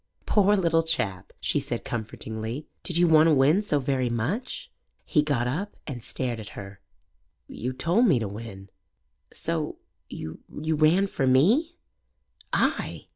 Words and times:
"Poor 0.25 0.55
little 0.55 0.81
chap," 0.81 1.31
she 1.39 1.59
said 1.59 1.85
comfortingly. 1.85 2.65
"Did 2.83 2.97
you 2.97 3.07
want 3.07 3.27
to 3.27 3.35
win 3.35 3.61
so 3.61 3.77
very 3.77 4.09
much?" 4.09 4.71
He 5.05 5.21
got 5.21 5.45
up 5.47 5.77
and 5.85 6.03
stared 6.03 6.39
at 6.39 6.49
her. 6.57 6.79
"Yo' 7.47 7.71
told 7.73 8.07
me 8.07 8.17
to 8.17 8.27
win." 8.27 8.71
"So 9.31 9.77
you 10.09 10.39
ran 10.49 11.05
for 11.05 11.27
me?" 11.27 11.75
"Ay!" 12.51 13.09